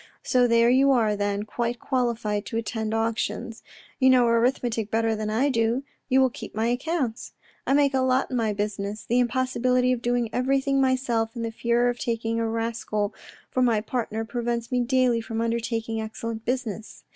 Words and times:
So 0.23 0.47
there 0.47 0.71
you 0.71 0.89
are 0.93 1.15
then, 1.15 1.43
quite 1.43 1.79
qualified 1.79 2.43
to 2.47 2.57
attend 2.57 2.91
auctions. 2.91 3.61
You 3.99 4.09
know 4.09 4.25
arithmetic 4.25 4.89
better 4.89 5.15
than 5.15 5.29
I 5.29 5.49
do; 5.49 5.83
you 6.09 6.19
will 6.21 6.31
keep 6.31 6.55
my 6.55 6.65
accounts; 6.69 7.33
I 7.67 7.73
make 7.75 7.93
a 7.93 7.99
lot 8.01 8.31
in 8.31 8.35
my 8.35 8.51
business. 8.51 9.05
The 9.05 9.19
impossibility 9.19 9.91
of 9.91 10.01
doing 10.01 10.31
everything 10.33 10.81
myself, 10.81 11.35
and 11.35 11.45
the 11.45 11.51
fear 11.51 11.87
of 11.87 11.99
taking 11.99 12.39
a 12.39 12.47
rascal 12.49 13.13
for 13.51 13.61
my 13.61 13.79
partner 13.79 14.25
prevents 14.25 14.71
me 14.71 14.79
daily 14.79 15.21
from 15.21 15.39
undertaking 15.39 16.01
excellent 16.01 16.45
business. 16.45 17.03